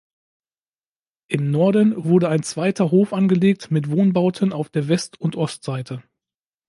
[1.27, 6.01] Im Norden wurde ein zweiter Hof angelegt mit Wohnbauten auf der West- und Ostseite.